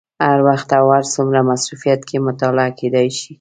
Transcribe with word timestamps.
هر 0.25 0.39
وخت 0.47 0.69
او 0.79 0.85
هر 0.95 1.05
څومره 1.13 1.39
مصروفیت 1.51 2.01
کې 2.09 2.17
مطالعه 2.27 2.71
کېدای 2.79 3.07
شي. 3.17 3.29